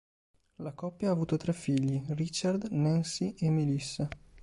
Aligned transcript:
La 0.55 0.71
coppia 0.73 1.09
ha 1.09 1.11
avuto 1.11 1.37
tre 1.37 1.53
figli, 1.53 2.03
Richard, 2.15 2.69
Nancy 2.71 3.35
e 3.37 3.51
Melissa. 3.51 4.09